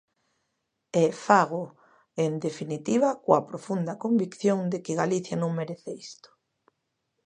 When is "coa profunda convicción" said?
3.23-4.59